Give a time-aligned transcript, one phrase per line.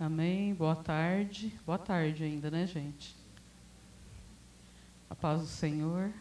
[0.00, 0.54] Amém.
[0.54, 1.52] Boa tarde.
[1.66, 3.16] Boa tarde ainda, né, gente?
[5.10, 6.12] A paz do Senhor.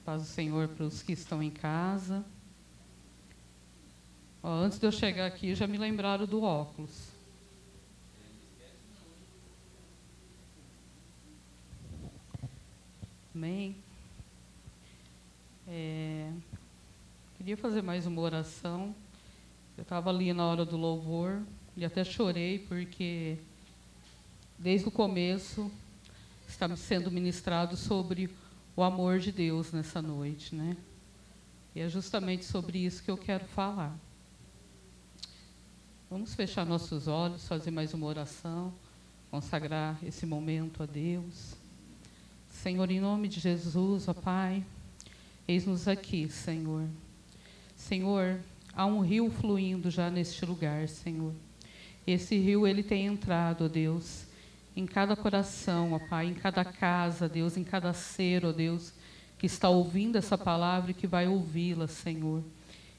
[0.00, 2.24] A paz do Senhor para os que estão em casa.
[4.42, 7.08] Ó, antes de eu chegar aqui, já me lembraram do óculos.
[13.34, 13.76] Amém.
[15.68, 16.32] É,
[17.36, 18.94] queria fazer mais uma oração.
[19.80, 21.42] Eu estava ali na hora do louvor
[21.74, 23.38] e até chorei porque
[24.58, 25.72] desde o começo
[26.46, 28.28] está sendo ministrado sobre
[28.76, 30.76] o amor de Deus nessa noite, né?
[31.74, 33.98] E é justamente sobre isso que eu quero falar.
[36.10, 38.74] Vamos fechar nossos olhos, fazer mais uma oração,
[39.30, 41.56] consagrar esse momento a Deus.
[42.50, 44.62] Senhor, em nome de Jesus, ó Pai,
[45.48, 46.86] eis-nos aqui, Senhor.
[47.74, 48.38] Senhor,
[48.80, 51.34] há um rio fluindo já neste lugar, Senhor.
[52.06, 54.24] Esse rio, ele tem entrado, ó Deus,
[54.74, 58.94] em cada coração, ó Pai, em cada casa, Deus, em cada ser, ó Deus,
[59.38, 62.42] que está ouvindo essa palavra e que vai ouvi-la, Senhor.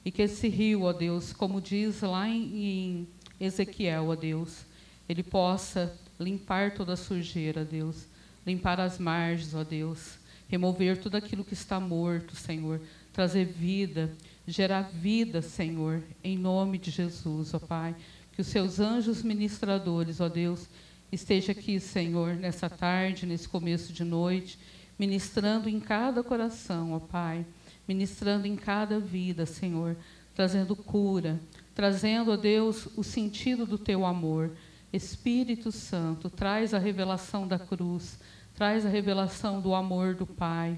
[0.04, 3.08] E que esse rio, ó Deus, como diz lá em, em
[3.40, 4.64] Ezequiel, ó Deus,
[5.08, 8.06] ele possa limpar toda a sujeira, Deus,
[8.46, 10.16] limpar as margens, ó Deus,
[10.48, 12.80] remover tudo aquilo que está morto, Senhor,
[13.12, 14.12] trazer vida,
[14.46, 17.94] gerar vida, Senhor, em nome de Jesus, ó Pai.
[18.32, 20.68] Que os seus anjos ministradores, ó Deus,
[21.10, 24.58] esteja aqui, Senhor, nessa tarde, nesse começo de noite,
[24.98, 27.44] ministrando em cada coração, ó Pai,
[27.86, 29.96] ministrando em cada vida, Senhor,
[30.34, 31.40] trazendo cura,
[31.74, 34.52] trazendo, ó Deus, o sentido do teu amor.
[34.92, 38.18] Espírito Santo, traz a revelação da cruz,
[38.54, 40.76] traz a revelação do amor do Pai.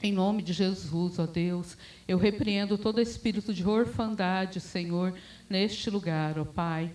[0.00, 5.12] Em nome de Jesus, ó Deus, eu repreendo todo espírito de orfandade, Senhor,
[5.50, 6.92] neste lugar, ó Pai.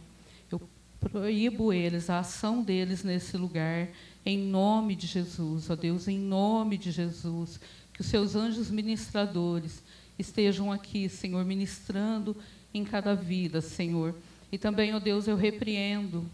[0.50, 0.62] Eu
[1.02, 3.90] proíbo eles, a ação deles nesse lugar,
[4.26, 7.60] em nome de Jesus, ó Deus, em nome de Jesus.
[7.94, 9.84] Que os seus anjos ministradores
[10.18, 12.36] estejam aqui, Senhor, ministrando
[12.74, 14.16] em cada vida, Senhor.
[14.50, 16.26] E também, ó Deus, eu repreendo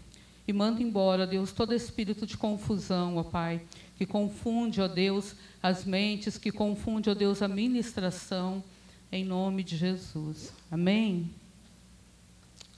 [0.46, 3.60] e mando embora, ó Deus, todo espírito de confusão, ó Pai,
[4.00, 8.64] que confunde, ó Deus, as mentes, que confunde, ó Deus, a ministração,
[9.12, 10.54] em nome de Jesus.
[10.70, 11.28] Amém?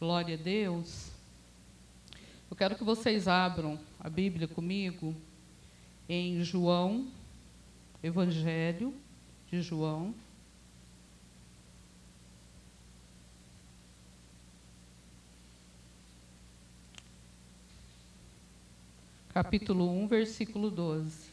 [0.00, 1.12] Glória a Deus.
[2.50, 5.14] Eu quero que vocês abram a Bíblia comigo
[6.08, 7.06] em João,
[8.02, 8.92] Evangelho
[9.48, 10.12] de João.
[19.32, 21.30] Capítulo 1, versículo 12.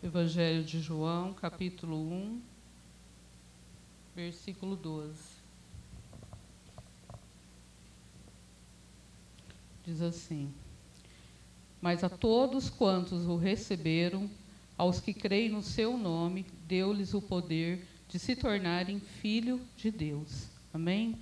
[0.00, 2.40] Evangelho de João, capítulo 1,
[4.14, 5.18] versículo 12.
[9.84, 10.54] Diz assim:
[11.80, 14.28] Mas a todos quantos o receberam,
[14.76, 20.46] aos que creem no seu nome, deu-lhes o poder de se tornarem filho de Deus.
[20.72, 21.16] Amém?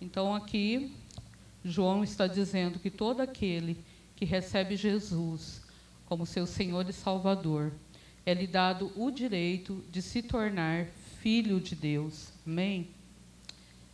[0.00, 0.92] Então aqui
[1.64, 3.76] João está dizendo que todo aquele
[4.16, 5.62] que recebe Jesus
[6.12, 7.72] como seu Senhor e Salvador,
[8.26, 10.84] é lhe dado o direito de se tornar
[11.22, 12.28] filho de Deus.
[12.46, 12.88] Amém?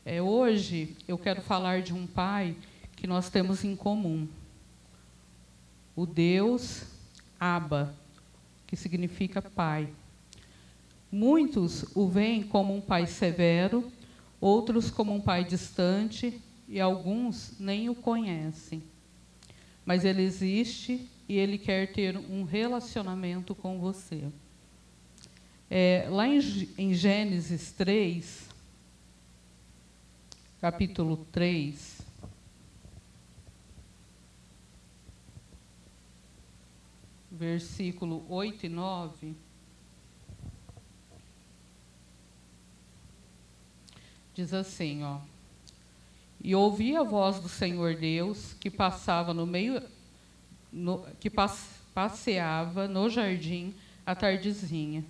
[0.04, 2.56] É, hoje eu quero falar de um pai
[2.96, 4.26] que nós temos em comum.
[5.98, 6.84] O Deus
[7.40, 7.92] Abba,
[8.68, 9.92] que significa pai.
[11.10, 13.90] Muitos o veem como um pai severo,
[14.40, 18.80] outros como um pai distante e alguns nem o conhecem.
[19.84, 24.22] Mas ele existe e ele quer ter um relacionamento com você.
[25.68, 26.38] É, lá em,
[26.78, 28.48] em Gênesis 3,
[30.60, 31.97] capítulo 3,
[37.38, 39.34] versículo 8 e 9.
[44.34, 45.20] Diz assim, ó.
[46.42, 49.80] E ouvi a voz do Senhor Deus que passava no meio
[50.72, 53.74] no, que passeava no jardim
[54.04, 55.04] à tardezinha.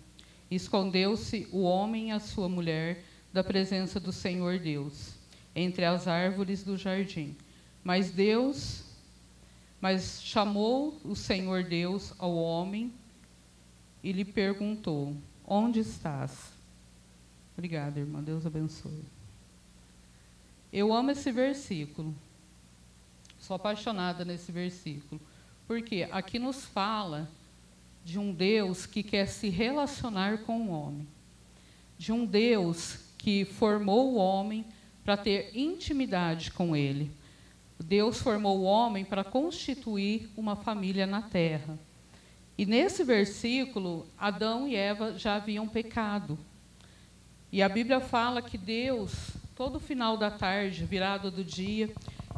[0.50, 5.14] Escondeu-se o homem e a sua mulher da presença do Senhor Deus,
[5.54, 7.36] entre as árvores do jardim.
[7.84, 8.82] Mas Deus,
[9.80, 12.92] mas chamou o Senhor Deus ao homem
[14.02, 15.16] e lhe perguntou:
[15.46, 16.52] Onde estás?
[17.56, 18.22] Obrigada, irmã.
[18.22, 19.04] Deus abençoe.
[20.72, 22.14] Eu amo esse versículo,
[23.40, 25.20] Sou apaixonada nesse versículo.
[25.66, 27.30] Porque aqui nos fala
[28.04, 31.06] de um Deus que quer se relacionar com o homem.
[31.96, 34.64] De um Deus que formou o homem
[35.04, 37.10] para ter intimidade com ele.
[37.84, 41.78] Deus formou o homem para constituir uma família na terra.
[42.56, 46.38] E nesse versículo, Adão e Eva já haviam pecado.
[47.52, 51.90] E a Bíblia fala que Deus, todo final da tarde, virado do dia,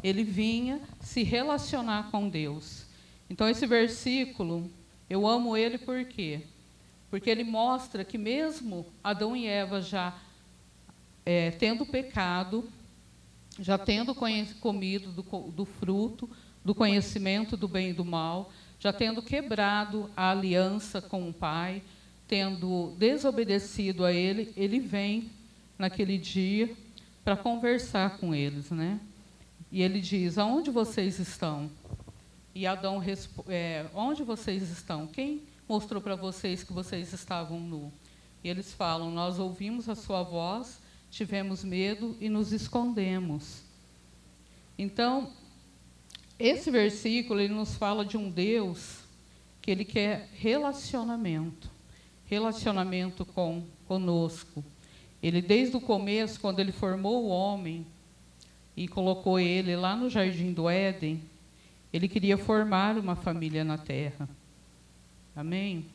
[0.03, 2.85] ele vinha se relacionar com Deus.
[3.29, 4.69] Então, esse versículo,
[5.09, 6.41] eu amo ele por quê?
[7.09, 10.15] Porque ele mostra que, mesmo Adão e Eva já
[11.25, 12.69] é, tendo pecado,
[13.59, 16.29] já tendo comido do, do fruto,
[16.63, 21.81] do conhecimento do bem e do mal, já tendo quebrado a aliança com o Pai,
[22.27, 25.29] tendo desobedecido a Ele, Ele vem
[25.77, 26.75] naquele dia
[27.23, 28.99] para conversar com eles, né?
[29.71, 31.69] E Ele diz: Aonde vocês estão?
[32.53, 35.07] E Adão responde: é, Onde vocês estão?
[35.07, 37.91] Quem mostrou para vocês que vocês estavam nu?
[38.43, 40.80] E eles falam: Nós ouvimos a sua voz,
[41.11, 43.61] tivemos medo e nos escondemos.
[44.77, 45.29] Então,
[46.39, 49.01] esse versículo ele nos fala de um Deus
[49.61, 51.69] que ele quer relacionamento,
[52.25, 54.63] relacionamento com conosco.
[55.21, 57.85] Ele desde o começo, quando ele formou o homem
[58.75, 61.21] e colocou ele lá no jardim do Éden,
[61.93, 64.27] ele queria formar uma família na terra.
[65.35, 65.85] Amém.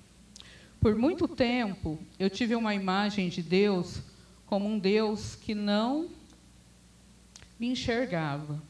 [0.79, 4.01] Por muito tempo, eu tive uma imagem de Deus
[4.47, 6.09] como um Deus que não
[7.59, 8.63] me enxergava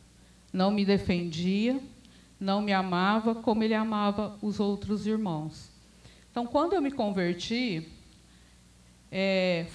[0.56, 1.78] não me defendia,
[2.40, 5.70] não me amava como ele amava os outros irmãos.
[6.30, 7.86] Então, quando eu me converti,
[9.12, 9.66] é,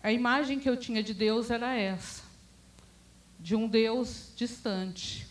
[0.00, 2.22] a imagem que eu tinha de Deus era essa:
[3.40, 5.26] de um Deus distante,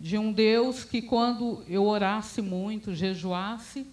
[0.00, 3.86] de um Deus que, quando eu orasse muito, jejuasse,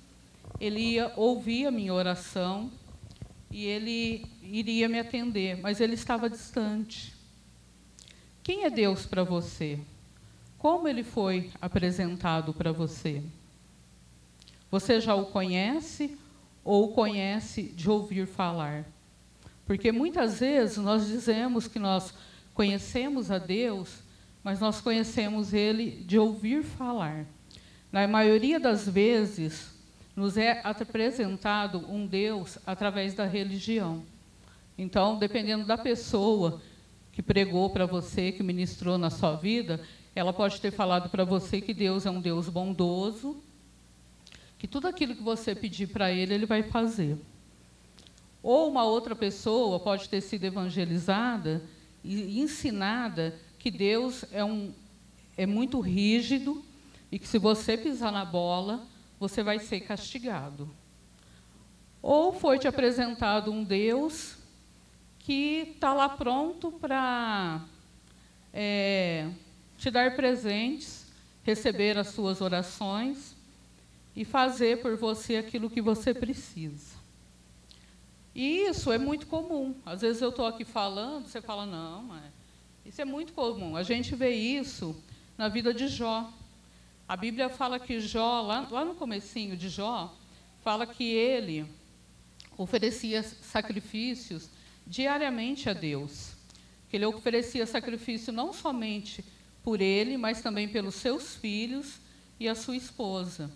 [0.60, 2.72] ele ia ouvir a minha oração
[3.54, 7.14] e ele iria me atender, mas ele estava distante.
[8.42, 9.78] Quem é Deus para você?
[10.58, 13.22] Como ele foi apresentado para você?
[14.72, 16.18] Você já o conhece
[16.64, 18.86] ou o conhece de ouvir falar?
[19.68, 22.12] Porque muitas vezes nós dizemos que nós
[22.56, 24.00] conhecemos a Deus,
[24.44, 27.28] mas nós conhecemos Ele de ouvir falar.
[27.92, 29.73] Na maioria das vezes,
[30.16, 34.04] nos é apresentado um Deus através da religião.
[34.78, 36.62] Então, dependendo da pessoa
[37.12, 39.80] que pregou para você, que ministrou na sua vida,
[40.16, 43.38] ela pode ter falado para você que Deus é um Deus bondoso,
[44.58, 47.18] que tudo aquilo que você pedir para Ele, Ele vai fazer.
[48.42, 51.64] Ou uma outra pessoa pode ter sido evangelizada
[52.04, 54.74] e ensinada que Deus é, um,
[55.38, 56.64] é muito rígido
[57.12, 58.86] e que se você pisar na bola,
[59.24, 60.70] você vai ser castigado.
[62.02, 64.36] Ou foi te apresentado um Deus
[65.18, 67.62] que está lá pronto para
[68.54, 69.30] é,
[69.78, 71.06] te dar presentes,
[71.42, 73.34] receber as suas orações
[74.14, 76.98] e fazer por você aquilo que você precisa.
[78.36, 79.74] E isso é muito comum.
[79.86, 82.26] Às vezes eu estou aqui falando, você fala, não, mas
[82.86, 83.78] isso é muito comum.
[83.78, 84.94] A gente vê isso
[85.38, 86.30] na vida de Jó.
[87.08, 90.16] A Bíblia fala que Jó, lá, lá no comecinho de Jó,
[90.62, 91.66] fala que ele
[92.58, 94.50] oferecia sacrifícios
[94.88, 96.34] diariamente a Deus.
[96.90, 99.24] Que ele oferecia sacrifício não somente
[99.64, 102.00] por ele, mas também pelos seus filhos
[102.40, 103.52] e a sua esposa.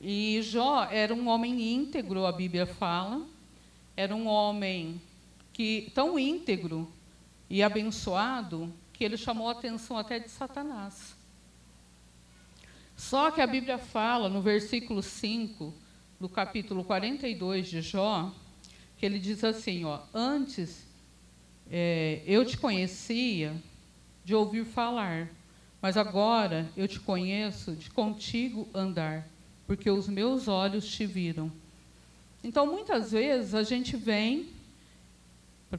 [0.00, 3.24] E Jó era um homem íntegro, a Bíblia fala.
[3.96, 5.00] Era um homem
[5.52, 6.92] que tão íntegro
[7.48, 11.14] e abençoado que ele chamou a atenção até de Satanás.
[13.02, 15.74] Só que a Bíblia fala no versículo 5
[16.20, 18.32] do capítulo 42 de Jó,
[18.96, 20.86] que ele diz assim, ó, antes
[21.68, 23.54] é, eu te conhecia
[24.24, 25.28] de ouvir falar,
[25.82, 29.28] mas agora eu te conheço de contigo andar,
[29.66, 31.50] porque os meus olhos te viram.
[32.42, 34.48] Então, muitas vezes a gente vem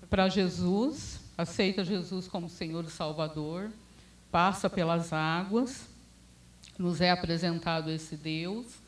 [0.10, 3.72] para Jesus, aceita Jesus como Senhor e Salvador,
[4.30, 5.93] passa pelas águas,
[6.77, 8.82] nos é apresentado esse Deus,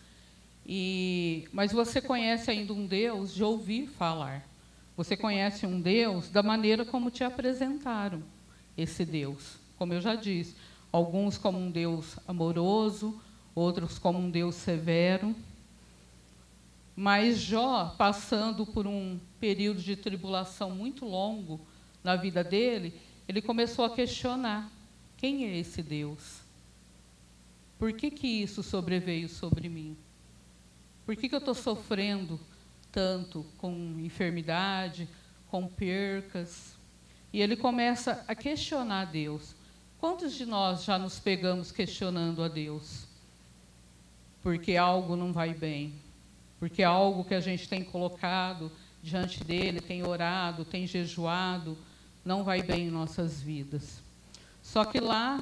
[0.66, 4.44] e, mas você conhece ainda um Deus de ouvir falar.
[4.98, 8.24] Você conhece um Deus da maneira como te apresentaram
[8.78, 9.58] esse Deus.
[9.78, 10.56] Como eu já disse,
[10.92, 13.22] alguns como um Deus amoroso,
[13.54, 15.36] outros como um Deus severo.
[16.96, 21.60] Mas Jó, passando por um período de tribulação muito longo
[22.04, 22.94] na vida dele,
[23.28, 24.72] ele começou a questionar:
[25.18, 26.45] quem é esse Deus?
[27.86, 29.96] Por que, que isso sobreveio sobre mim?
[31.06, 32.40] Por que, que eu estou sofrendo
[32.92, 35.08] tanto com enfermidade,
[35.52, 36.76] com percas?
[37.32, 39.56] E ele começa a questionar Deus.
[40.00, 43.06] Quantos de nós já nos pegamos questionando a Deus?
[44.42, 45.94] Porque algo não vai bem,
[46.58, 48.72] porque é algo que a gente tem colocado
[49.04, 51.78] diante dele, tem orado, tem jejuado,
[52.26, 54.05] não vai bem em nossas vidas.
[54.66, 55.38] Só que lá,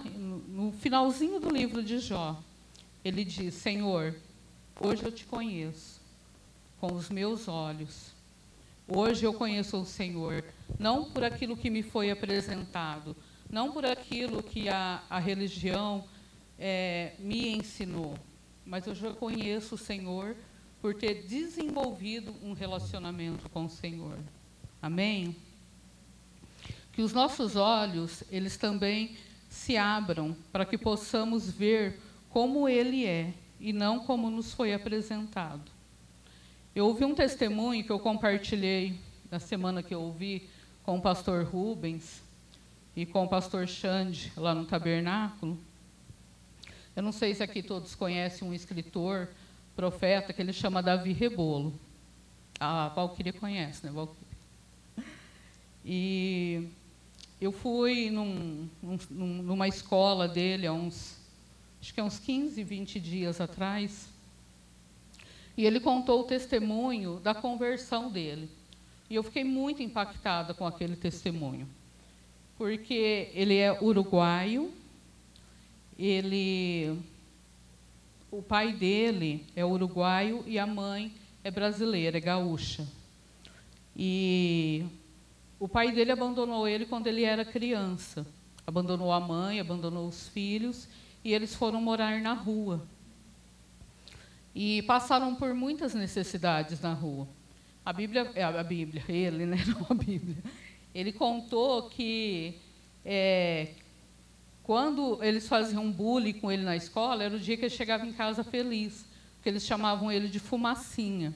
[0.49, 2.37] no finalzinho do livro de Jó,
[3.05, 4.13] ele diz: Senhor,
[4.79, 6.01] hoje eu te conheço
[6.77, 8.11] com os meus olhos.
[8.85, 10.43] Hoje eu conheço o Senhor,
[10.77, 13.15] não por aquilo que me foi apresentado,
[13.49, 16.03] não por aquilo que a, a religião
[16.59, 18.15] é, me ensinou,
[18.65, 20.35] mas eu já conheço o Senhor
[20.81, 24.19] por ter desenvolvido um relacionamento com o Senhor.
[24.81, 25.33] Amém?
[26.93, 29.17] Que os nossos olhos, eles também
[29.49, 35.71] se abram para que possamos ver como Ele é e não como nos foi apresentado.
[36.75, 40.49] Eu ouvi um testemunho que eu compartilhei na semana que eu ouvi
[40.83, 42.21] com o pastor Rubens
[42.95, 45.57] e com o pastor Xande lá no tabernáculo.
[46.95, 49.29] Eu não sei se aqui todos conhecem um escritor,
[49.75, 51.73] profeta, que ele chama Davi Rebolo.
[52.59, 54.23] A Valquíria conhece, né, Valquíria?
[55.85, 56.69] E
[57.43, 61.17] eu fui num, num, numa escola dele há uns,
[61.81, 64.07] acho que há uns 15, 20 dias atrás,
[65.57, 68.49] e ele contou o testemunho da conversão dele.
[69.09, 71.67] E eu fiquei muito impactada com aquele testemunho,
[72.57, 74.73] porque ele é uruguaio,
[75.99, 76.97] ele,
[78.31, 82.87] o pai dele é uruguaio e a mãe é brasileira, é gaúcha.
[83.95, 84.85] E
[85.63, 88.27] o pai dele abandonou ele quando ele era criança.
[88.67, 90.89] Abandonou a mãe, abandonou os filhos
[91.23, 92.85] e eles foram morar na rua.
[94.53, 97.29] E passaram por muitas necessidades na rua.
[97.85, 100.35] A Bíblia, a Bíblia, ele, né, não a Bíblia.
[100.93, 102.59] Ele contou que
[103.05, 103.69] é,
[104.63, 108.11] quando eles faziam bullying com ele na escola, era o dia que ele chegava em
[108.11, 109.05] casa feliz,
[109.35, 111.33] porque eles chamavam ele de fumacinha.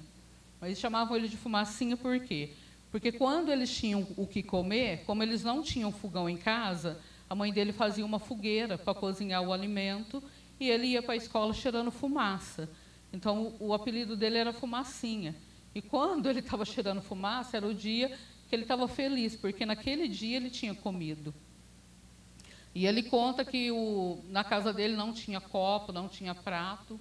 [0.60, 2.52] Mas eles chamavam ele de fumacinha por quê?
[2.92, 7.36] Porque quando eles tinham o que comer, como eles não tinham fogão em casa, a
[7.36, 10.24] mãe dele fazia uma fogueira para cozinhar o alimento
[10.60, 12.70] e ele ia para a escola cheirando fumaça.
[13.12, 15.36] Então, o, apelido dele era Fumacinha.
[15.74, 18.18] E quando ele estava cheirando fumaça, era o dia
[18.50, 21.34] que ele estava feliz, porque naquele dia ele tinha comido.
[22.74, 27.00] E ele conta que o, na casa dele não tinha copo, não tinha prato.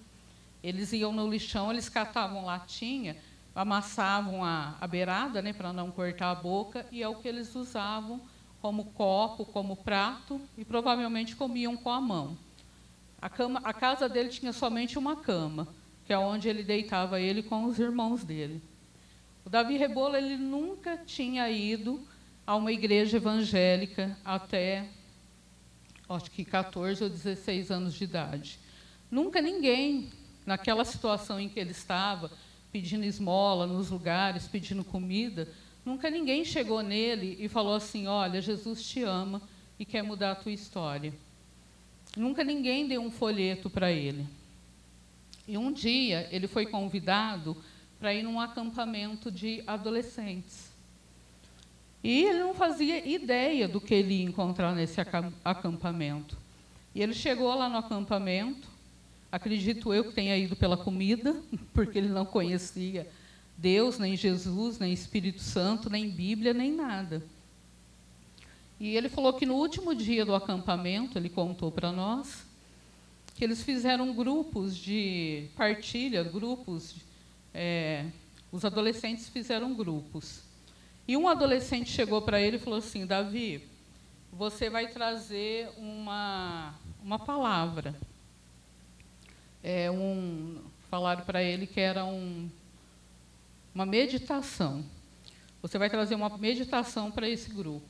[0.63, 3.17] Eles iam no lixão, eles catavam latinha
[3.57, 7.55] amassavam a, a beirada né, para não cortar a boca, e é o que eles
[7.55, 8.21] usavam
[8.61, 12.37] como copo, como prato, e provavelmente comiam com a mão.
[13.21, 15.67] A, cama, a casa dele tinha somente uma cama,
[16.05, 18.63] que é onde ele deitava ele com os irmãos dele.
[19.43, 22.07] O Davi Rebolo ele nunca tinha ido
[22.47, 24.87] a uma igreja evangélica até,
[26.09, 28.61] acho que 14 ou 16 anos de idade.
[29.11, 30.13] Nunca ninguém,
[30.45, 32.31] naquela situação em que ele estava,
[32.73, 35.49] pedindo esmola nos lugares, pedindo comida,
[35.85, 39.41] nunca ninguém chegou nele e falou assim: Olha, Jesus te ama
[39.79, 41.13] e quer mudar a tua história.
[42.17, 44.27] Nunca ninguém deu um folheto para ele.
[45.47, 47.57] E um dia ele foi convidado
[48.01, 50.71] para ir num acampamento de adolescentes.
[52.03, 55.01] E ele não fazia ideia do que ele ia encontrar nesse
[55.45, 56.37] acampamento.
[56.95, 58.69] E ele chegou lá no acampamento,
[59.37, 61.37] Acredito eu que tenha ido pela comida,
[61.75, 63.07] porque ele não conhecia
[63.55, 67.23] Deus, nem Jesus, nem Espírito Santo, nem Bíblia, nem nada.
[68.81, 72.47] E ele falou que no último dia do acampamento, ele contou para nós,
[73.35, 76.95] que eles fizeram grupos de partilha, grupos,
[77.53, 78.07] é,
[78.51, 80.41] os adolescentes fizeram grupos.
[81.07, 83.63] E um adolescente chegou para ele e falou assim: Davi,
[84.33, 86.75] você vai trazer uma,
[87.05, 87.95] uma palavra
[89.67, 92.49] é, um, falaram para ele que era um,
[93.75, 94.85] uma meditação.
[95.61, 97.85] Você vai trazer uma meditação para esse grupo.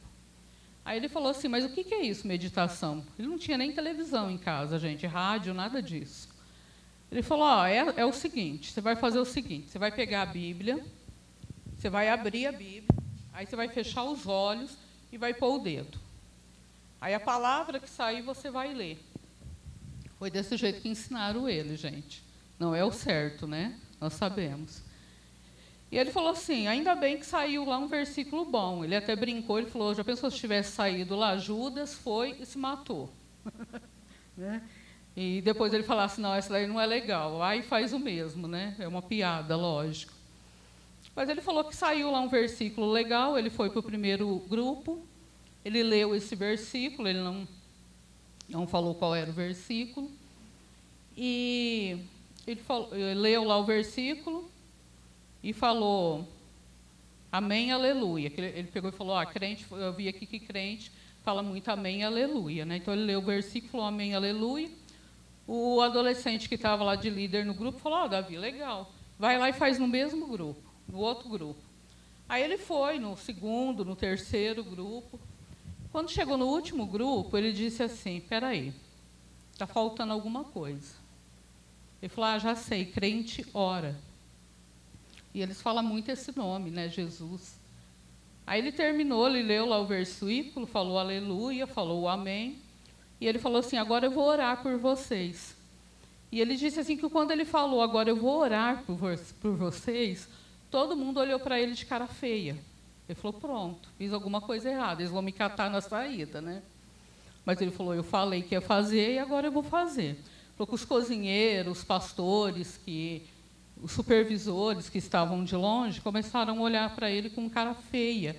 [0.83, 3.05] Aí ele falou assim, mas o que, que é isso, meditação?
[3.19, 6.31] Ele não tinha nem televisão em casa, gente, rádio, nada disso.
[7.13, 10.23] Ele falou, ó, é, é o seguinte, você vai fazer o seguinte, você vai pegar
[10.23, 10.83] a Bíblia,
[11.77, 12.89] você vai abrir a Bíblia,
[13.35, 14.79] aí você vai fechar os olhos
[15.13, 15.99] e vai pôr o dedo.
[16.99, 18.99] Aí a palavra que sair você vai ler.
[20.19, 22.23] Foi desse jeito que ensinaram ele, gente.
[22.59, 23.79] Não é o certo, né?
[24.01, 24.83] Nós sabemos.
[25.91, 28.85] E ele falou assim: ainda bem que saiu lá um versículo bom.
[28.85, 31.37] Ele até brincou, ele falou: já pensou se tivesse saído lá?
[31.37, 33.13] Judas foi e se matou.
[34.37, 34.63] né?
[35.17, 37.43] E depois ele falasse, não, essa daí não é legal.
[37.43, 38.77] Aí faz o mesmo, né?
[38.79, 40.13] É uma piada, lógico.
[41.15, 45.07] Mas ele falou que saiu lá um versículo legal, ele foi para o primeiro grupo,
[45.65, 47.49] ele leu esse versículo, ele não,
[48.49, 50.11] não falou qual era o versículo.
[51.17, 51.99] E
[52.47, 54.51] ele, falou, ele leu lá o versículo
[55.43, 56.27] e falou,
[57.33, 58.33] Amém, aleluia.
[58.37, 60.91] Ele pegou e falou, ah, crente, eu vi aqui que crente
[61.27, 62.65] fala muito amém, aleluia.
[62.65, 62.77] Né?
[62.77, 64.71] Então ele leu o versículo, falou amém, aleluia.
[65.45, 68.93] O adolescente que estava lá de líder no grupo falou, oh, Davi, legal.
[69.19, 71.61] Vai lá e faz no mesmo grupo no outro grupo.
[72.29, 75.19] Aí ele foi no segundo, no terceiro grupo.
[75.97, 78.71] Quando chegou no último grupo, ele disse assim: Espera aí,
[79.51, 80.95] está faltando alguma coisa.
[82.03, 83.99] Ele falou: Ah, já sei, crente ora.
[85.33, 87.59] E eles falam muito esse nome, né, Jesus.
[88.47, 92.59] Aí ele terminou, ele leu lá o versículo, falou aleluia, falou amém.
[93.19, 95.57] E ele falou assim: Agora eu vou orar por vocês.
[96.31, 98.99] E ele disse assim: que quando ele falou, Agora eu vou orar por,
[99.41, 100.29] por vocês,
[100.71, 102.55] Todo mundo olhou para ele de cara feia.
[103.09, 106.63] Ele falou: pronto, fiz alguma coisa errada, eles vão me catar na saída, né?
[107.45, 110.19] Mas ele falou: eu falei que ia fazer e agora eu vou fazer.
[110.57, 113.27] Falou que os cozinheiros, os pastores, que
[113.81, 118.37] os supervisores que estavam de longe começaram a olhar para ele com cara feia.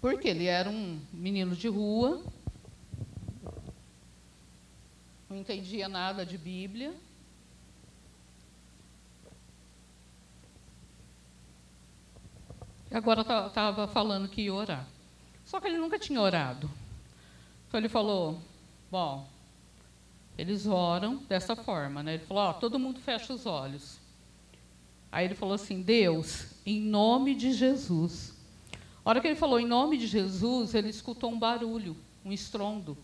[0.00, 2.22] Porque ele era um menino de rua,
[5.30, 6.92] não entendia nada de Bíblia,
[12.96, 14.86] agora estava falando que ia orar.
[15.44, 16.70] Só que ele nunca tinha orado.
[17.68, 18.38] Então ele falou:
[18.90, 19.28] Bom,
[20.38, 22.14] eles oram dessa forma, né?
[22.14, 23.98] Ele falou: Ó, todo mundo fecha os olhos.
[25.10, 28.32] Aí ele falou assim: Deus, em nome de Jesus.
[29.04, 32.96] A hora que ele falou em nome de Jesus, ele escutou um barulho, um estrondo.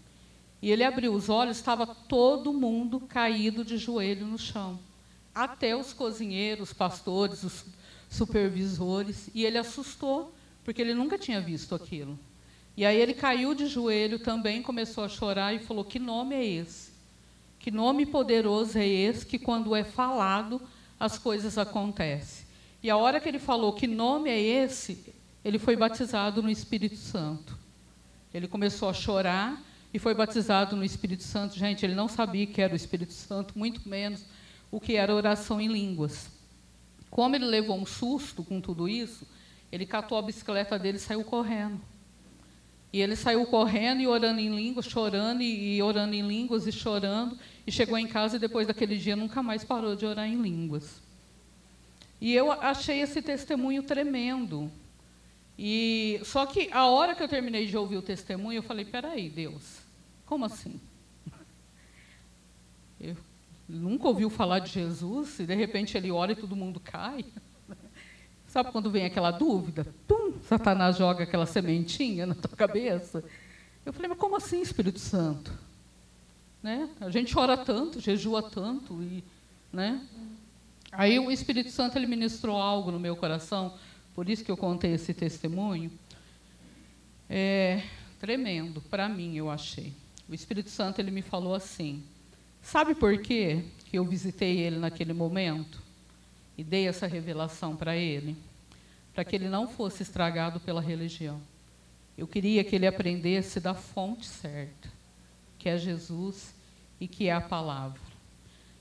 [0.62, 4.78] E ele abriu os olhos, estava todo mundo caído de joelho no chão.
[5.34, 7.66] Até os cozinheiros, pastores, os
[8.10, 12.18] supervisores, e ele assustou, porque ele nunca tinha visto aquilo.
[12.76, 16.44] E aí ele caiu de joelho também, começou a chorar e falou: Que nome é
[16.44, 16.90] esse?
[17.58, 20.60] Que nome poderoso é esse que, quando é falado,
[20.98, 22.46] as coisas acontecem?
[22.82, 26.96] E a hora que ele falou que nome é esse, ele foi batizado no Espírito
[26.96, 27.56] Santo.
[28.32, 31.58] Ele começou a chorar e foi batizado no Espírito Santo.
[31.58, 34.24] Gente, ele não sabia que era o Espírito Santo, muito menos
[34.70, 36.30] o que era oração em línguas.
[37.10, 39.26] Como ele levou um susto com tudo isso,
[39.72, 41.80] ele catou a bicicleta dele e saiu correndo.
[42.92, 47.38] E ele saiu correndo e orando em línguas, chorando e, orando em línguas e chorando.
[47.66, 51.00] E chegou em casa e depois daquele dia nunca mais parou de orar em línguas.
[52.20, 54.70] E eu achei esse testemunho tremendo.
[55.56, 59.28] E só que a hora que eu terminei de ouvir o testemunho, eu falei: peraí,
[59.28, 59.80] Deus,
[60.26, 60.80] como assim?
[63.00, 63.16] Eu,
[63.78, 67.24] nunca ouviu falar de Jesus e de repente ele ora e todo mundo cai.
[68.46, 69.86] Sabe quando vem aquela dúvida?
[70.06, 73.24] Tum, Satanás joga aquela sementinha na tua cabeça.
[73.84, 75.52] Eu falei, mas como assim, Espírito Santo?
[76.62, 76.90] Né?
[77.00, 79.24] A gente ora tanto, jejua tanto e,
[79.72, 80.06] né?
[80.92, 83.74] Aí o Espírito Santo ele ministrou algo no meu coração,
[84.14, 85.90] por isso que eu contei esse testemunho.
[87.28, 87.82] É
[88.18, 89.94] tremendo para mim, eu achei.
[90.28, 92.02] O Espírito Santo ele me falou assim:
[92.62, 95.82] Sabe por quê que eu visitei ele naquele momento
[96.56, 98.36] e dei essa revelação para ele?
[99.12, 101.40] Para que ele não fosse estragado pela religião.
[102.16, 104.88] Eu queria que ele aprendesse da fonte certa,
[105.58, 106.54] que é Jesus
[107.00, 108.00] e que é a palavra.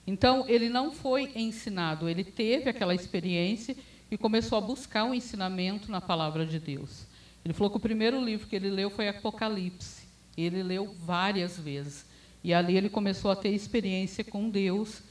[0.05, 3.75] Então, ele não foi ensinado, ele teve aquela experiência
[4.11, 7.05] e começou a buscar o um ensinamento na palavra de Deus.
[7.45, 10.03] Ele falou que o primeiro livro que ele leu foi Apocalipse.
[10.35, 12.05] Ele leu várias vezes.
[12.43, 15.01] E ali ele começou a ter experiência com Deus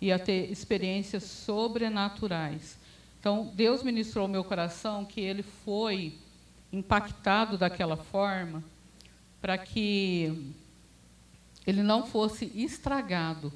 [0.00, 2.76] e a ter experiências sobrenaturais.
[3.18, 6.18] Então, Deus ministrou ao meu coração que ele foi
[6.70, 8.62] impactado daquela forma
[9.40, 10.52] para que
[11.66, 13.52] ele não fosse estragado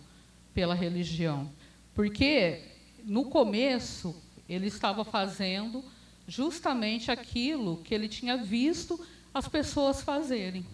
[0.54, 1.50] pela religião.
[1.94, 2.62] Porque
[3.04, 4.16] no começo
[4.48, 5.84] ele estava fazendo
[6.26, 8.98] justamente aquilo que ele tinha visto
[9.32, 10.64] as pessoas fazerem.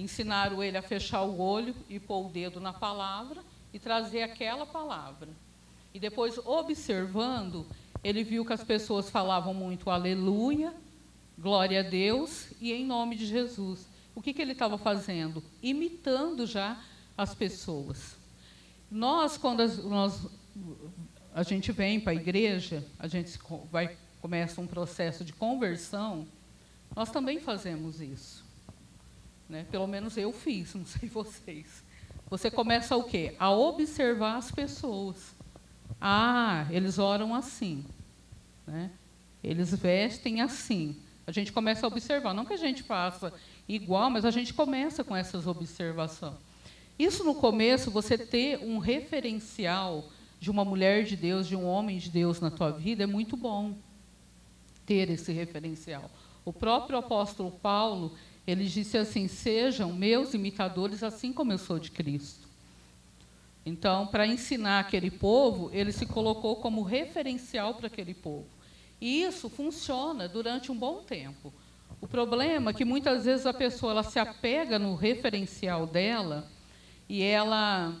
[0.00, 4.64] Ensinaram ele a fechar o olho e pôr o dedo na palavra e trazer aquela
[4.64, 5.28] palavra.
[5.92, 7.66] E depois, observando,
[8.02, 10.72] ele viu que as pessoas falavam muito aleluia,
[11.38, 13.86] glória a Deus e em nome de Jesus.
[14.14, 15.44] O que, que ele estava fazendo?
[15.62, 16.82] Imitando já
[17.16, 18.16] as pessoas.
[18.90, 20.26] Nós, quando as, nós,
[21.34, 23.38] a gente vem para a igreja, a gente
[23.70, 26.26] vai, começa um processo de conversão,
[26.96, 28.49] nós também fazemos isso.
[29.50, 29.66] Né?
[29.68, 31.82] Pelo menos eu fiz, não sei vocês.
[32.30, 33.34] você começa o quê?
[33.38, 35.34] A observar as pessoas.
[36.00, 37.84] Ah, eles oram assim.
[38.66, 38.90] Né?
[39.42, 40.96] Eles vestem assim.
[41.26, 42.32] A gente começa a observar.
[42.32, 43.32] Não que a gente faça
[43.68, 46.36] igual, mas a gente começa com essas observações.
[46.98, 50.04] Isso no começo, você ter um referencial
[50.38, 53.36] de uma mulher de Deus, de um homem de Deus na tua vida, é muito
[53.36, 53.74] bom
[54.86, 56.10] ter esse referencial.
[56.44, 58.14] O próprio apóstolo Paulo,
[58.50, 62.48] ele disse assim: Sejam meus imitadores, assim como eu sou de Cristo.
[63.64, 68.46] Então, para ensinar aquele povo, ele se colocou como referencial para aquele povo.
[69.00, 71.52] E isso funciona durante um bom tempo.
[72.00, 76.50] O problema é que muitas vezes a pessoa ela se apega no referencial dela
[77.08, 77.94] e ela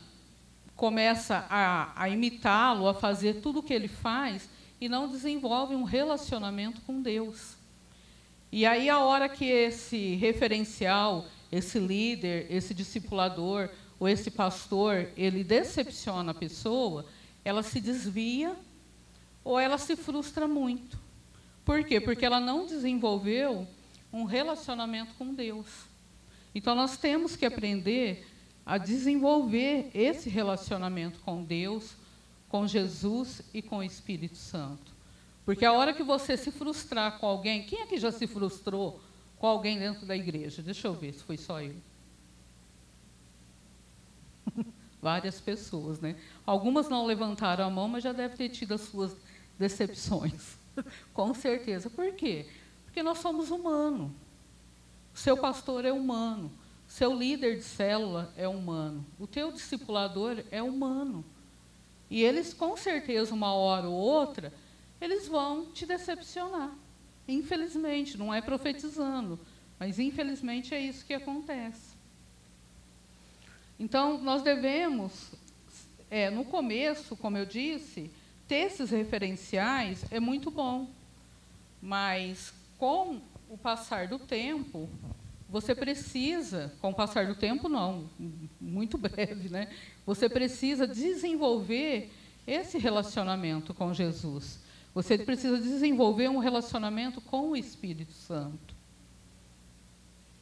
[0.74, 4.48] começa a, a imitá-lo, a fazer tudo o que ele faz
[4.80, 7.59] e não desenvolve um relacionamento com Deus.
[8.52, 15.44] E aí, a hora que esse referencial, esse líder, esse discipulador ou esse pastor, ele
[15.44, 17.06] decepciona a pessoa,
[17.44, 18.56] ela se desvia
[19.44, 20.98] ou ela se frustra muito.
[21.64, 22.00] Por quê?
[22.00, 23.68] Porque ela não desenvolveu
[24.12, 25.66] um relacionamento com Deus.
[26.52, 28.26] Então, nós temos que aprender
[28.66, 31.94] a desenvolver esse relacionamento com Deus,
[32.48, 34.99] com Jesus e com o Espírito Santo.
[35.50, 39.00] Porque a hora que você se frustrar com alguém, quem aqui já se frustrou
[39.36, 40.62] com alguém dentro da igreja?
[40.62, 41.74] Deixa eu ver se foi só eu.
[45.02, 46.14] Várias pessoas, né?
[46.46, 49.16] Algumas não levantaram a mão, mas já devem ter tido as suas
[49.58, 50.56] decepções.
[51.12, 51.90] com certeza.
[51.90, 52.46] Por quê?
[52.84, 54.12] Porque nós somos humanos.
[55.12, 56.52] Seu pastor é humano.
[56.86, 59.04] Seu líder de célula é humano.
[59.18, 61.24] O teu discipulador é humano.
[62.08, 64.52] E eles, com certeza, uma hora ou outra,
[65.00, 66.72] eles vão te decepcionar.
[67.26, 69.38] Infelizmente, não é profetizando,
[69.78, 71.96] mas infelizmente é isso que acontece.
[73.78, 75.30] Então, nós devemos,
[76.10, 78.10] é, no começo, como eu disse,
[78.46, 80.90] ter esses referenciais é muito bom,
[81.80, 84.88] mas com o passar do tempo,
[85.48, 88.08] você precisa, com o passar do tempo, não,
[88.60, 89.68] muito breve, né?
[90.04, 92.12] Você precisa desenvolver
[92.46, 94.60] esse relacionamento com Jesus.
[94.94, 98.74] Você precisa desenvolver um relacionamento com o Espírito Santo.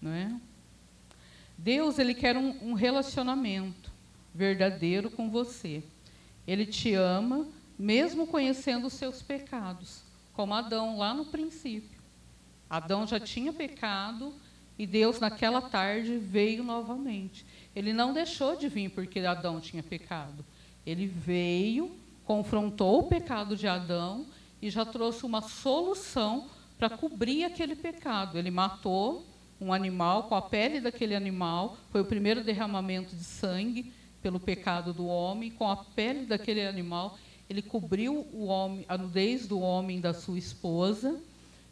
[0.00, 0.40] Não é?
[1.56, 3.90] Deus ele quer um, um relacionamento
[4.34, 5.82] verdadeiro com você.
[6.46, 7.46] Ele te ama,
[7.78, 11.98] mesmo conhecendo os seus pecados, como Adão lá no princípio.
[12.70, 14.32] Adão já tinha pecado,
[14.78, 17.44] e Deus, naquela tarde, veio novamente.
[17.74, 20.44] Ele não deixou de vir porque Adão tinha pecado.
[20.86, 21.90] Ele veio,
[22.24, 24.24] confrontou o pecado de Adão
[24.60, 28.38] e já trouxe uma solução para cobrir aquele pecado.
[28.38, 29.24] Ele matou
[29.60, 33.92] um animal com a pele daquele animal, foi o primeiro derramamento de sangue
[34.22, 37.18] pelo pecado do homem, com a pele daquele animal,
[37.48, 41.20] ele cobriu o homem, a nudez do homem da sua esposa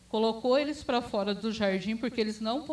[0.08, 2.64] colocou eles para fora do jardim, porque eles não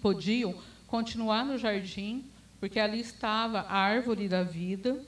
[0.00, 0.54] podiam
[0.86, 2.24] continuar no jardim,
[2.60, 5.02] porque ali estava a árvore da vida.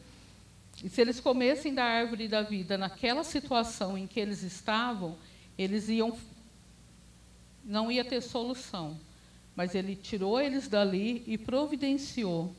[0.83, 5.17] E se eles comessem da árvore da vida naquela situação em que eles estavam,
[5.57, 6.17] eles iam
[7.65, 8.99] não ia ter solução.
[9.57, 12.55] Mas ele tirou eles dali e providenciou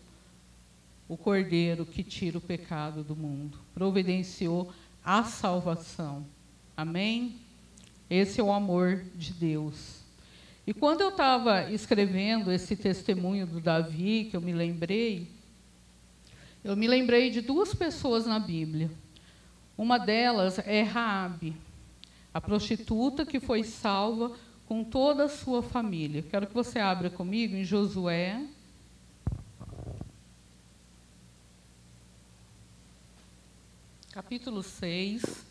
[1.08, 3.60] o cordeiro que tira o pecado do mundo.
[3.74, 4.74] Providenciou
[5.04, 6.26] a salvação.
[6.76, 7.36] Amém?
[8.10, 10.04] Esse é o amor de Deus.
[10.66, 15.28] E quando eu estava escrevendo esse testemunho do Davi, que eu me lembrei,
[16.66, 18.90] eu me lembrei de duas pessoas na Bíblia.
[19.78, 21.56] Uma delas é Raabe,
[22.34, 26.24] a prostituta que foi salva com toda a sua família.
[26.24, 28.44] Quero que você abra comigo em Josué.
[34.12, 35.46] Capítulo 6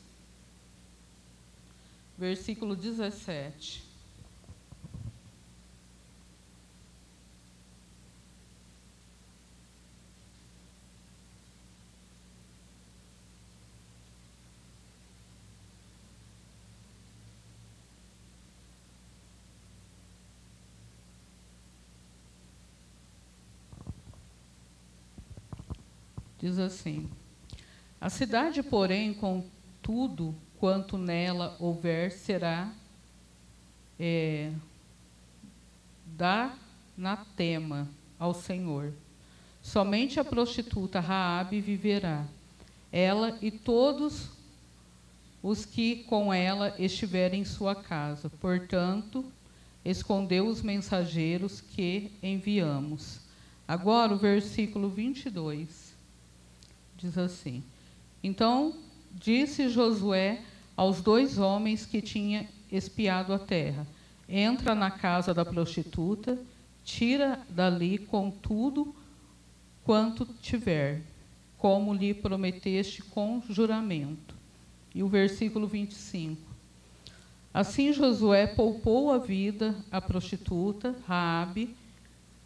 [2.19, 3.84] versículo 17.
[26.45, 27.09] Diz assim:
[27.99, 29.43] A cidade, porém, com
[29.81, 32.71] tudo quanto nela houver será
[33.99, 34.53] é,
[36.99, 38.93] na tema ao Senhor.
[39.63, 42.27] Somente a prostituta Raabe viverá,
[42.93, 44.29] ela e todos
[45.43, 48.29] os que com ela estiverem em sua casa.
[48.29, 49.25] Portanto,
[49.83, 53.21] escondeu os mensageiros que enviamos.
[53.67, 55.84] Agora o versículo 22
[57.05, 57.63] diz assim:
[58.23, 58.75] Então
[59.13, 60.41] disse Josué
[60.77, 63.87] aos dois homens que tinha espiado a terra:
[64.29, 66.39] Entra na casa da prostituta,
[66.83, 68.95] tira dali com tudo
[69.85, 71.03] quanto tiver,
[71.59, 74.35] como lhe prometeste com juramento.
[74.95, 76.41] E o versículo 25.
[77.53, 81.77] Assim Josué poupou a vida à prostituta, Raabe,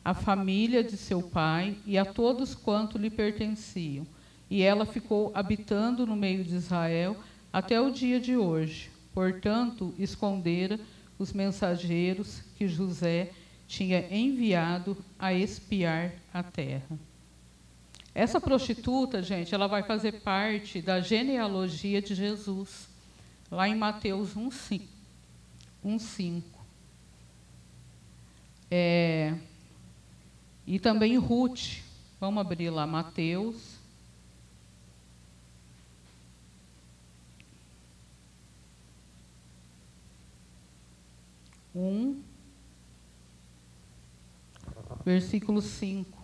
[0.04, 4.06] à família de seu pai e a todos quanto lhe pertenciam.
[4.50, 7.16] E ela ficou habitando no meio de Israel
[7.52, 8.90] até o dia de hoje.
[9.12, 10.78] Portanto, escondera
[11.18, 13.32] os mensageiros que José
[13.66, 16.98] tinha enviado a espiar a terra.
[18.14, 22.88] Essa prostituta, gente, ela vai fazer parte da genealogia de Jesus,
[23.50, 26.42] lá em Mateus 1,5.
[28.70, 29.34] É,
[30.66, 31.80] e também Ruth.
[32.20, 33.77] Vamos abrir lá, Mateus.
[41.78, 42.20] Um,
[45.04, 46.18] versículo 5.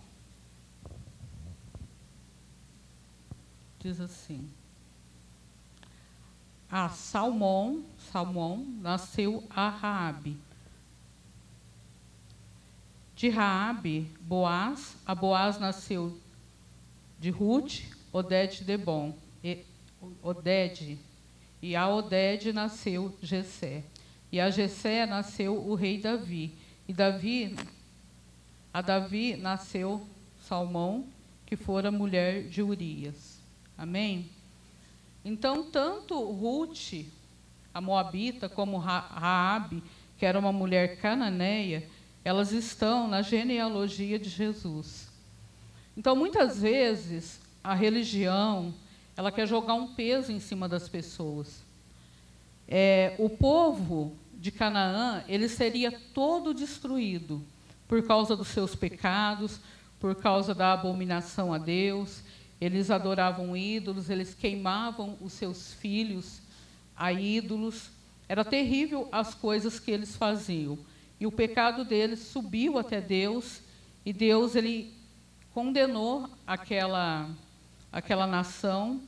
[3.85, 4.49] diz assim:
[6.69, 10.37] A Salmão, Salmão nasceu a Raabe.
[13.15, 16.19] De Raabe, Boaz, a Boaz nasceu
[17.19, 19.63] de Ruth, Oded de Bom, e,
[20.21, 20.99] Oded,
[21.61, 23.83] e a Oded nasceu Jessé.
[24.35, 26.53] E a Jessé nasceu o rei Davi.
[26.89, 27.55] E Davi,
[28.73, 30.05] a Davi nasceu
[30.41, 31.05] Salmão,
[31.45, 33.39] que fora mulher de Urias.
[33.77, 34.29] Amém?
[35.23, 37.05] Então, tanto Ruth,
[37.73, 39.81] a Moabita, como Raabe,
[40.19, 41.87] que era uma mulher cananeia,
[42.21, 45.07] elas estão na genealogia de Jesus.
[45.95, 48.73] Então, muitas vezes, a religião,
[49.15, 51.63] ela quer jogar um peso em cima das pessoas.
[52.67, 54.13] É, o povo
[54.45, 57.43] de Canaã, ele seria todo destruído
[57.87, 59.59] por causa dos seus pecados,
[59.99, 62.21] por causa da abominação a Deus,
[62.61, 66.43] eles adoravam ídolos, eles queimavam os seus filhos
[66.95, 67.89] a ídolos.
[68.29, 70.77] Era terrível as coisas que eles faziam.
[71.19, 73.61] E o pecado deles subiu até Deus,
[74.05, 74.93] e Deus ele
[75.55, 77.27] condenou aquela
[77.91, 79.01] aquela nação.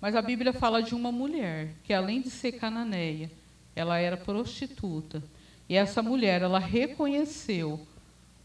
[0.00, 3.30] Mas a Bíblia fala de uma mulher que além de ser cananeia,
[3.74, 5.22] ela era prostituta.
[5.68, 7.86] E essa mulher, ela reconheceu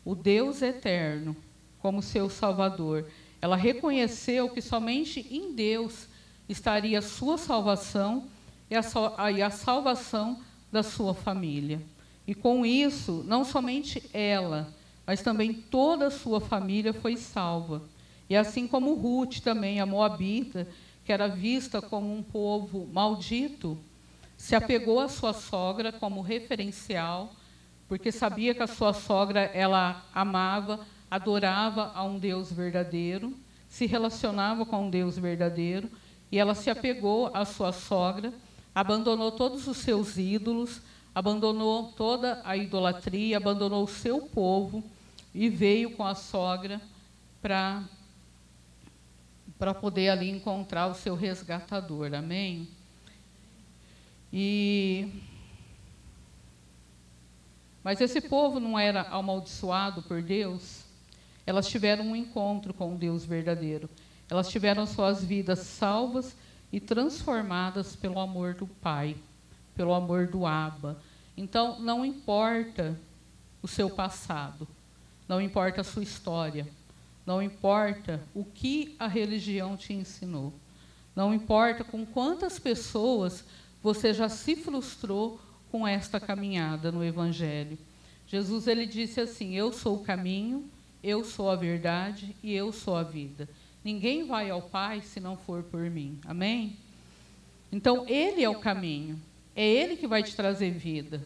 [0.04, 1.36] o Deus eterno
[1.80, 3.08] como seu salvador.
[3.42, 6.08] Ela reconheceu que somente em Deus
[6.48, 8.26] estaria a sua salvação
[8.70, 8.76] e
[9.42, 10.40] a, salvação
[10.72, 11.82] da sua família.
[12.28, 14.74] E com isso, não somente ela,
[15.06, 17.84] mas também toda a sua família foi salva.
[18.30, 20.68] E assim como Ruth também, a Moabita,
[21.04, 23.78] que era vista como um povo maldito,
[24.46, 27.34] se apegou à sua sogra como referencial,
[27.88, 33.36] porque sabia que a sua sogra ela amava adorava a um Deus verdadeiro,
[33.68, 35.90] se relacionava com um Deus verdadeiro,
[36.32, 38.32] e ela se apegou à sua sogra,
[38.76, 40.80] abandonou todos os seus ídolos,
[41.16, 44.84] abandonou toda a idolatria, abandonou o seu povo
[45.34, 46.80] e veio com a sogra
[47.42, 47.84] para
[49.58, 52.14] para poder ali encontrar o seu resgatador.
[52.14, 52.68] Amém?
[54.32, 55.12] E
[57.86, 60.86] mas esse povo não era amaldiçoado por Deus?
[61.46, 63.88] Elas tiveram um encontro com o Deus verdadeiro.
[64.28, 66.36] Elas tiveram suas vidas salvas
[66.74, 69.16] e transformadas pelo amor do Pai,
[69.76, 71.00] pelo amor do Abba.
[71.38, 73.00] Então, não importa
[73.62, 74.68] o seu passado,
[75.28, 76.68] não importa a sua história,
[77.24, 80.52] não importa o que a religião te ensinou,
[81.16, 83.44] não importa com quantas pessoas
[83.86, 85.39] você já se frustrou
[85.71, 87.78] com esta caminhada no Evangelho.
[88.26, 90.67] Jesus ele disse assim: Eu sou o caminho,
[91.04, 93.48] eu sou a verdade e eu sou a vida.
[93.84, 96.19] Ninguém vai ao Pai se não for por mim.
[96.26, 96.78] Amém?
[97.71, 99.21] Então, Ele é o caminho.
[99.56, 101.21] É Ele que vai te trazer vida.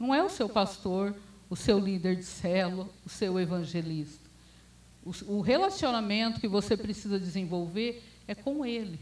[0.00, 1.14] Não é o seu pastor,
[1.48, 4.28] o seu líder de célula, o seu evangelista.
[5.28, 8.98] O, relacionamento que você precisa desenvolver é com Ele.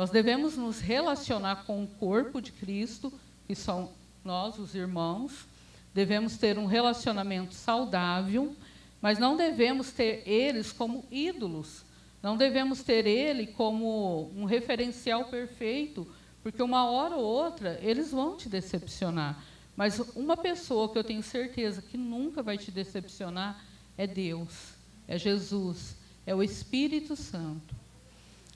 [0.00, 3.12] Nós devemos nos relacionar com o corpo de Cristo,
[3.46, 3.92] que são
[4.24, 5.46] nós, os irmãos,
[5.92, 8.56] devemos ter um relacionamento saudável,
[8.98, 11.84] mas não devemos ter eles como ídolos.
[12.22, 16.08] Não devemos ter ele como um referencial perfeito,
[16.42, 19.44] porque uma hora ou outra eles vão te decepcionar.
[19.76, 23.62] Mas uma pessoa que eu tenho certeza que nunca vai te decepcionar
[23.98, 24.72] é Deus,
[25.06, 27.79] é Jesus, é o Espírito Santo.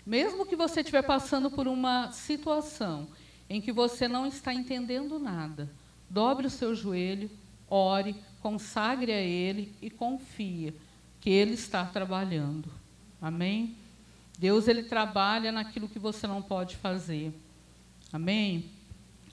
[0.06, 3.08] Mesmo que você estiver passando por uma situação
[3.48, 5.70] em que você não está entendendo nada,
[6.10, 7.30] dobre o seu joelho,
[7.68, 10.74] ore, consagre a Ele e confia
[11.20, 12.70] que Ele está trabalhando.
[13.20, 13.76] Amém?
[14.38, 17.32] Deus ele trabalha naquilo que você não pode fazer.
[18.12, 18.70] Amém?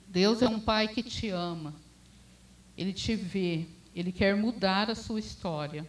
[0.08, 1.74] Deus é um pai que te ama.
[2.78, 5.86] Ele te vê, ele quer mudar a sua história.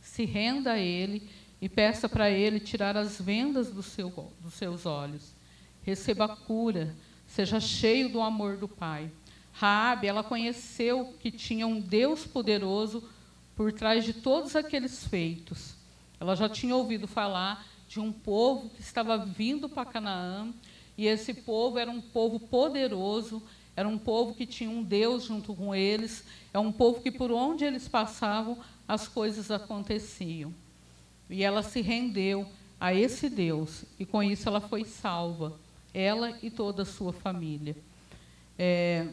[0.00, 1.28] Se renda a ele
[1.62, 5.32] e peça para ele tirar as vendas do seu, dos seus olhos.
[5.84, 6.92] Receba a cura,
[7.24, 9.08] seja cheio do amor do Pai.
[9.52, 13.08] Raabe, ela conheceu que tinha um Deus poderoso
[13.54, 15.76] por trás de todos aqueles feitos.
[16.18, 20.52] Ela já tinha ouvido falar de um povo que estava vindo para Canaã,
[20.98, 23.40] e esse povo era um povo poderoso,
[23.76, 27.30] era um povo que tinha um Deus junto com eles, é um povo que por
[27.30, 30.52] onde eles passavam as coisas aconteciam.
[31.32, 32.46] E ela se rendeu
[32.78, 35.58] a esse Deus, e com isso ela foi salva,
[35.94, 37.74] ela e toda a sua família.
[38.58, 39.08] É...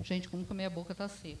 [0.00, 1.40] Gente, como que a minha boca está seca?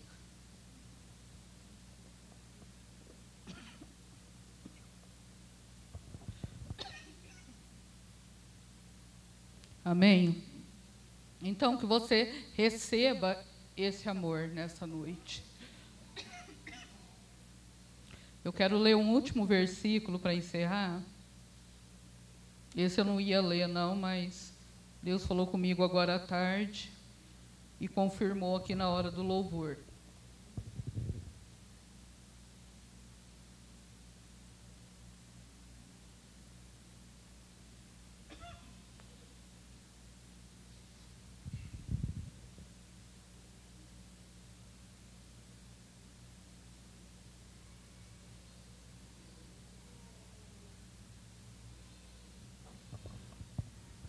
[9.84, 10.42] Amém?
[11.40, 13.40] Então, que você receba
[13.76, 15.44] esse amor nessa noite.
[18.46, 21.02] Eu quero ler um último versículo para encerrar.
[22.76, 24.52] Esse eu não ia ler, não, mas
[25.02, 26.88] Deus falou comigo agora à tarde
[27.80, 29.76] e confirmou aqui na hora do louvor.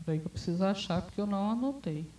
[0.07, 2.09] Peraí que eu preciso achar, porque eu não anotei.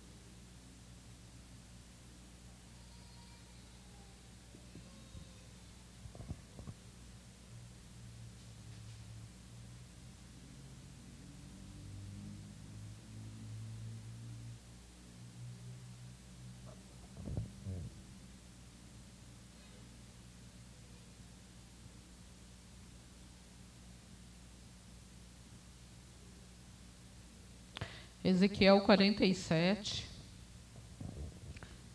[28.29, 30.07] Ezequiel 47,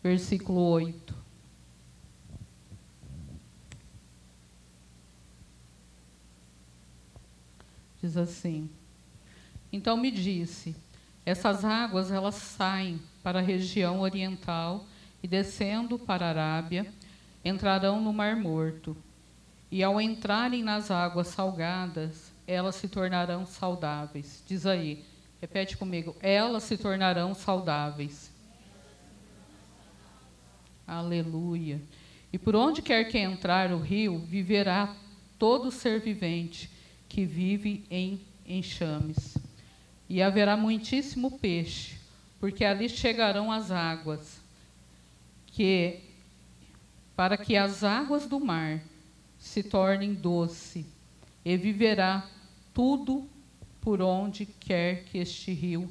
[0.03, 1.15] versículo 8.
[8.01, 8.69] Diz assim:
[9.71, 10.75] Então me disse:
[11.25, 14.85] essas águas elas saem para a região oriental
[15.23, 16.85] e descendo para a Arábia,
[17.45, 18.97] entrarão no Mar Morto.
[19.71, 24.43] E ao entrarem nas águas salgadas, elas se tornarão saudáveis.
[24.45, 26.15] Diz aí, Repete comigo.
[26.21, 28.31] Elas se tornarão saudáveis.
[30.87, 31.81] Aleluia.
[32.31, 34.95] E por onde quer que entrar o rio, viverá
[35.39, 36.69] todo ser vivente
[37.07, 39.37] que vive em enxames.
[40.07, 41.97] E haverá muitíssimo peixe,
[42.39, 44.39] porque ali chegarão as águas,
[45.47, 46.01] que
[47.15, 48.81] para que as águas do mar
[49.39, 50.85] se tornem doce,
[51.43, 52.27] e viverá
[52.73, 53.27] tudo
[53.85, 55.87] por onde quer que este rio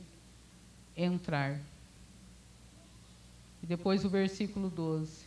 [0.97, 1.61] entrar.
[3.63, 5.25] E depois o versículo 12.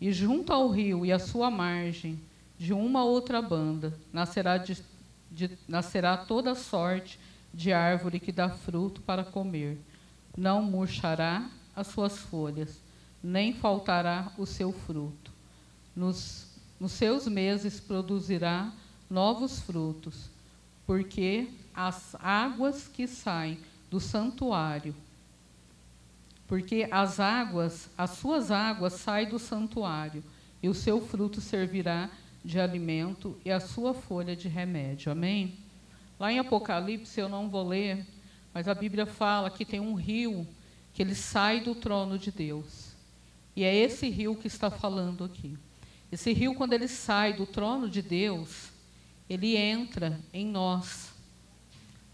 [0.00, 2.18] E junto ao rio e à sua margem,
[2.58, 4.82] de uma outra banda, nascerá, de,
[5.30, 7.20] de, nascerá toda sorte
[7.54, 9.78] de árvore que dá fruto para comer.
[10.36, 12.80] Não murchará as suas folhas,
[13.22, 15.30] nem faltará o seu fruto.
[15.94, 16.48] Nos,
[16.80, 18.72] nos seus meses produzirá
[19.08, 20.36] novos frutos
[20.88, 23.58] porque as águas que saem
[23.90, 24.94] do santuário,
[26.46, 30.24] porque as águas, as suas águas saem do santuário,
[30.62, 32.08] e o seu fruto servirá
[32.42, 35.12] de alimento e a sua folha de remédio.
[35.12, 35.58] Amém?
[36.18, 38.06] Lá em Apocalipse, eu não vou ler,
[38.54, 40.48] mas a Bíblia fala que tem um rio
[40.94, 42.96] que ele sai do trono de Deus.
[43.54, 45.54] E é esse rio que está falando aqui.
[46.10, 48.77] Esse rio, quando ele sai do trono de Deus,
[49.28, 51.12] ele entra em nós.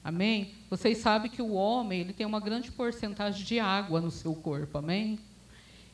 [0.03, 0.53] Amém?
[0.69, 4.77] Vocês sabem que o homem ele tem uma grande porcentagem de água no seu corpo,
[4.77, 5.19] amém?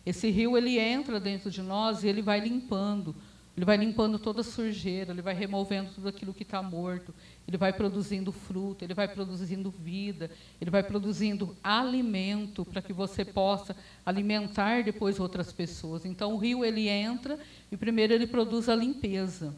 [0.05, 3.15] Esse rio ele entra dentro de nós e ele vai limpando,
[3.57, 7.15] Ele vai limpando toda a sujeira, ele vai removendo tudo aquilo que está morto,
[7.47, 13.25] ele vai produzindo fruto, ele vai produzindo vida, ele vai produzindo alimento para que você
[13.25, 16.05] possa alimentar depois outras pessoas.
[16.05, 17.39] Então o rio ele entra
[17.71, 19.55] e primeiro ele produz a limpeza.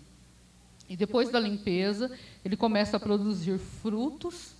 [0.93, 2.11] E depois da limpeza,
[2.45, 4.55] ele começa a produzir frutos,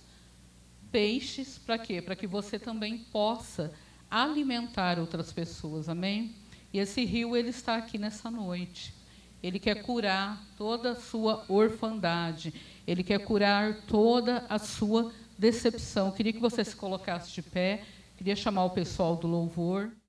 [0.91, 2.01] peixes, para quê?
[2.01, 3.71] Para que você também possa
[4.09, 5.87] alimentar outras pessoas.
[5.87, 6.33] Amém?
[6.73, 8.95] E esse rio ele está aqui nessa noite.
[9.43, 12.51] Ele quer curar toda a sua orfandade.
[12.87, 16.07] Ele quer curar toda a sua decepção.
[16.07, 17.83] Eu queria que você se colocasse de pé.
[18.17, 19.91] Queria chamar o pessoal do louvor.